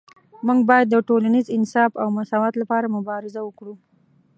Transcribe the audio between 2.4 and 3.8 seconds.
لپاره مبارزه وکړو